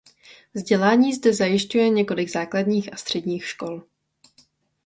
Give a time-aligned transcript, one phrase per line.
[0.53, 3.83] Vzdělání zde zajišťuje několik základních a středních škol.